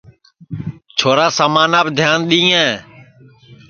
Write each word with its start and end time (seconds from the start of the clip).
چھورا 0.97 1.27
سمانپ 1.37 1.85
دھیان 1.97 2.19
دؔیئیں 2.29 2.71